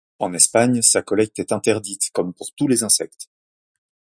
[0.17, 3.29] En Espagne, sa collecte est interdite, comme pour tous les insectes.